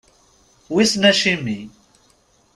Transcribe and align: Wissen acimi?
Wissen 0.73 1.03
acimi? 1.11 1.59